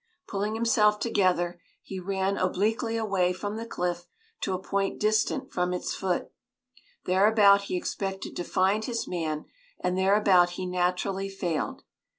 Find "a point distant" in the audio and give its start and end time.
4.55-5.53